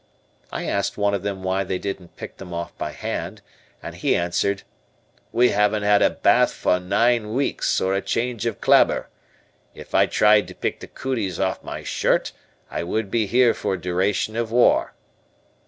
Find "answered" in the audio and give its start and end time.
4.15-4.63